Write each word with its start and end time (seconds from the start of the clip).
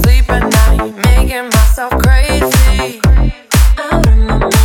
sleep 0.00 0.30
at 0.30 0.42
night, 0.42 0.94
making 1.04 1.44
myself 1.44 1.92
crazy. 2.02 3.00
Out 3.78 4.06
of 4.06 4.16
my 4.16 4.38
mind. 4.38 4.61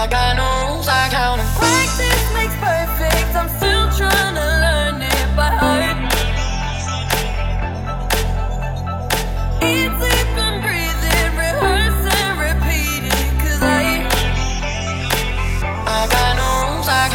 I 0.00 0.06
got 0.06 0.34
no 0.34 0.72
rules, 0.72 0.88
I 0.88 1.10
count 1.10 1.42
them. 1.42 1.46
Practice 1.58 2.32
makes 2.32 2.56
perfect. 2.56 3.36
I'm 3.36 3.50
still 3.60 3.90
learn 4.64 5.02
it 5.02 5.36
by 5.36 5.50
heart. 5.60 5.96
Rehearse 11.36 12.06
and 12.16 12.38
repeat 12.40 13.02
I, 13.62 14.08
I 15.90 16.08
got 16.08 16.32
no 16.40 16.48
rules, 16.64 16.88
I. 16.88 17.08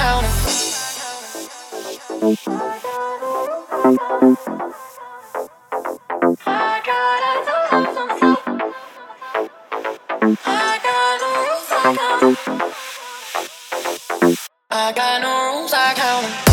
I 10.46 10.80
got 10.86 11.14
no 11.22 11.30
rules, 12.22 12.45
I 14.78 14.92
got 14.92 15.22
no 15.22 15.56
rules, 15.56 15.72
I 15.72 15.94
count. 15.94 16.45